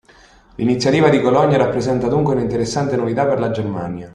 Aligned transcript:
L'iniziativa 0.55 1.09
di 1.09 1.21
Colonia 1.21 1.57
rappresenta 1.59 2.07
dunque 2.07 2.33
un'interessante 2.33 2.95
novità 2.95 3.27
per 3.27 3.37
la 3.39 3.51
Germania. 3.51 4.09